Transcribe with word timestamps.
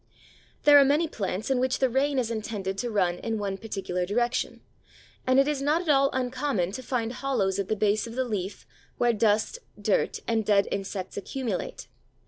There 0.63 0.79
are 0.79 0.83
many 0.83 1.07
plants 1.07 1.51
in 1.51 1.59
which 1.59 1.77
the 1.77 1.87
rain 1.87 2.17
is 2.17 2.31
intended 2.31 2.75
to 2.79 2.89
run 2.89 3.19
in 3.19 3.37
one 3.37 3.55
particular 3.59 4.03
direction, 4.03 4.61
and 5.27 5.39
it 5.39 5.47
is 5.47 5.61
not 5.61 5.83
at 5.83 5.89
all 5.89 6.09
uncommon 6.11 6.71
to 6.71 6.81
find 6.81 7.13
hollows 7.13 7.59
at 7.59 7.67
the 7.67 7.75
base 7.75 8.07
of 8.07 8.15
the 8.15 8.23
leaf 8.25 8.65
where 8.97 9.13
dust, 9.13 9.59
dirt, 9.79 10.19
and 10.27 10.43
dead 10.43 10.67
insects 10.71 11.17
accumulate. 11.17 11.87